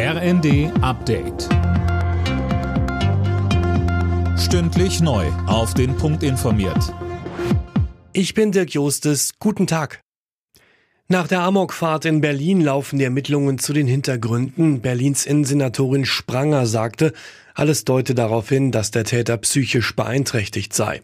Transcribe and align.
RND 0.00 0.70
Update. 0.80 1.48
Stündlich 4.38 5.00
neu. 5.00 5.26
Auf 5.48 5.74
den 5.74 5.96
Punkt 5.96 6.22
informiert. 6.22 6.94
Ich 8.12 8.32
bin 8.32 8.52
Dirk 8.52 8.70
Jostes. 8.74 9.32
Guten 9.40 9.66
Tag. 9.66 10.00
Nach 11.08 11.26
der 11.26 11.40
Amokfahrt 11.40 12.04
in 12.04 12.20
Berlin 12.20 12.60
laufen 12.60 13.00
die 13.00 13.06
Ermittlungen 13.06 13.58
zu 13.58 13.72
den 13.72 13.88
Hintergründen. 13.88 14.82
Berlins 14.82 15.26
Innensenatorin 15.26 16.04
Spranger 16.04 16.66
sagte, 16.66 17.12
alles 17.58 17.84
deute 17.84 18.14
darauf 18.14 18.48
hin, 18.48 18.70
dass 18.70 18.92
der 18.92 19.04
Täter 19.04 19.36
psychisch 19.38 19.96
beeinträchtigt 19.96 20.72
sei. 20.72 21.02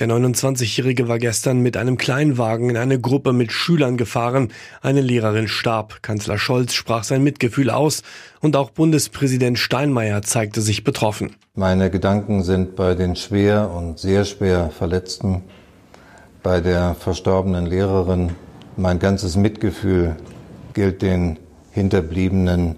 Der 0.00 0.08
29-Jährige 0.08 1.06
war 1.06 1.18
gestern 1.18 1.60
mit 1.60 1.76
einem 1.76 1.96
Kleinwagen 1.96 2.70
in 2.70 2.76
eine 2.76 3.00
Gruppe 3.00 3.32
mit 3.32 3.52
Schülern 3.52 3.96
gefahren. 3.96 4.48
Eine 4.80 5.00
Lehrerin 5.00 5.46
starb. 5.46 6.02
Kanzler 6.02 6.38
Scholz 6.38 6.74
sprach 6.74 7.04
sein 7.04 7.22
Mitgefühl 7.22 7.70
aus 7.70 8.02
und 8.40 8.56
auch 8.56 8.70
Bundespräsident 8.70 9.60
Steinmeier 9.60 10.22
zeigte 10.22 10.60
sich 10.60 10.82
betroffen. 10.82 11.36
Meine 11.54 11.88
Gedanken 11.88 12.42
sind 12.42 12.74
bei 12.74 12.94
den 12.94 13.14
schwer 13.14 13.70
und 13.70 14.00
sehr 14.00 14.24
schwer 14.24 14.70
Verletzten, 14.70 15.42
bei 16.42 16.60
der 16.60 16.96
verstorbenen 16.96 17.66
Lehrerin. 17.66 18.30
Mein 18.76 18.98
ganzes 18.98 19.36
Mitgefühl 19.36 20.16
gilt 20.74 21.02
den 21.02 21.38
Hinterbliebenen. 21.70 22.76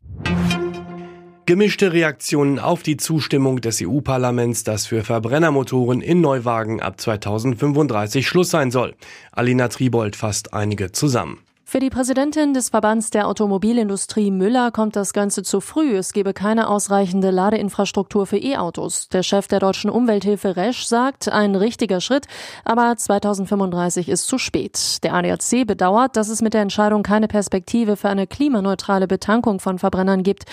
Gemischte 1.46 1.92
Reaktionen 1.92 2.58
auf 2.58 2.82
die 2.82 2.96
Zustimmung 2.96 3.60
des 3.60 3.82
EU-Parlaments, 3.82 4.64
dass 4.64 4.86
für 4.86 5.04
Verbrennermotoren 5.04 6.00
in 6.00 6.22
Neuwagen 6.22 6.80
ab 6.80 6.98
2035 6.98 8.26
Schluss 8.26 8.48
sein 8.48 8.70
soll. 8.70 8.94
Alina 9.30 9.68
Tribold 9.68 10.16
fasst 10.16 10.54
einige 10.54 10.92
zusammen. 10.92 11.40
Für 11.74 11.80
die 11.80 11.90
Präsidentin 11.90 12.54
des 12.54 12.68
Verbands 12.68 13.10
der 13.10 13.26
Automobilindustrie 13.26 14.30
Müller 14.30 14.70
kommt 14.70 14.94
das 14.94 15.12
Ganze 15.12 15.42
zu 15.42 15.60
früh. 15.60 15.96
Es 15.96 16.12
gebe 16.12 16.32
keine 16.32 16.68
ausreichende 16.68 17.32
Ladeinfrastruktur 17.32 18.26
für 18.26 18.36
E-Autos. 18.36 19.08
Der 19.08 19.24
Chef 19.24 19.48
der 19.48 19.58
deutschen 19.58 19.90
Umwelthilfe 19.90 20.54
Resch 20.54 20.84
sagt, 20.84 21.28
ein 21.28 21.56
richtiger 21.56 22.00
Schritt, 22.00 22.28
aber 22.64 22.96
2035 22.96 24.08
ist 24.08 24.28
zu 24.28 24.38
spät. 24.38 25.02
Der 25.02 25.14
ADAC 25.14 25.66
bedauert, 25.66 26.16
dass 26.16 26.28
es 26.28 26.42
mit 26.42 26.54
der 26.54 26.62
Entscheidung 26.62 27.02
keine 27.02 27.26
Perspektive 27.26 27.96
für 27.96 28.08
eine 28.08 28.28
klimaneutrale 28.28 29.08
Betankung 29.08 29.58
von 29.58 29.80
Verbrennern 29.80 30.22
gibt. 30.22 30.44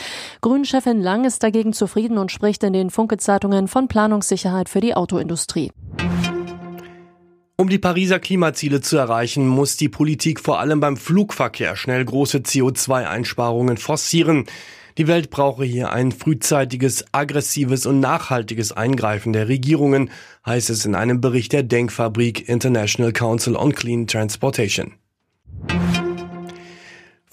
Grünchefin 0.41 1.03
Lang 1.03 1.25
ist 1.25 1.43
dagegen 1.43 1.73
zufrieden 1.73 2.17
und 2.17 2.31
spricht 2.31 2.63
in 2.63 2.73
den 2.73 2.89
Funke-Zeitungen 2.89 3.67
von 3.67 3.87
Planungssicherheit 3.87 4.69
für 4.69 4.81
die 4.81 4.95
Autoindustrie. 4.95 5.71
Um 7.57 7.69
die 7.69 7.77
Pariser 7.77 8.19
Klimaziele 8.19 8.81
zu 8.81 8.97
erreichen, 8.97 9.47
muss 9.47 9.77
die 9.77 9.89
Politik 9.89 10.39
vor 10.39 10.59
allem 10.59 10.79
beim 10.79 10.97
Flugverkehr 10.97 11.75
schnell 11.75 12.03
große 12.03 12.39
CO2-Einsparungen 12.39 13.77
forcieren. 13.77 14.45
Die 14.97 15.07
Welt 15.07 15.29
brauche 15.29 15.63
hier 15.63 15.91
ein 15.91 16.11
frühzeitiges, 16.11 17.05
aggressives 17.11 17.85
und 17.85 17.99
nachhaltiges 17.99 18.71
Eingreifen 18.71 19.31
der 19.31 19.47
Regierungen, 19.47 20.09
heißt 20.45 20.69
es 20.69 20.85
in 20.85 20.95
einem 20.95 21.21
Bericht 21.21 21.53
der 21.53 21.63
Denkfabrik 21.63 22.49
International 22.49 23.13
Council 23.13 23.55
on 23.55 23.73
Clean 23.73 24.07
Transportation. 24.07 24.93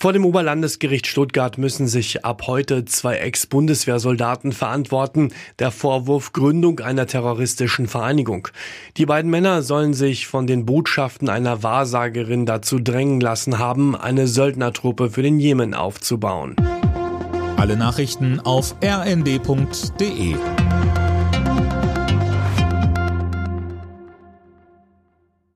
Vor 0.01 0.13
dem 0.13 0.25
Oberlandesgericht 0.25 1.09
Stuttgart 1.09 1.59
müssen 1.59 1.89
sich 1.89 2.25
ab 2.25 2.43
heute 2.47 2.85
zwei 2.85 3.17
Ex-Bundeswehrsoldaten 3.17 4.53
verantworten. 4.53 5.33
Der 5.59 5.73
Vorwurf 5.73 6.33
Gründung 6.33 6.79
einer 6.79 7.09
terroristischen 7.09 7.89
Vereinigung. 7.89 8.47
Die 8.97 9.07
beiden 9.07 9.29
Männer 9.29 9.63
sollen 9.63 9.95
sich 9.95 10.29
von 10.29 10.47
den 10.47 10.67
Botschaften 10.67 11.29
einer 11.29 11.65
Wahrsagerin 11.65 12.47
dazu 12.47 12.79
drängen 12.79 13.21
lassen 13.21 13.59
haben, 13.59 13.97
eine 13.97 14.29
Söldnertruppe 14.29 15.11
für 15.11 15.23
den 15.23 15.41
Jemen 15.41 15.75
aufzubauen. 15.75 16.55
Alle 17.57 17.77
Nachrichten 17.77 18.39
auf 18.39 18.77
rnd.de 18.81 20.37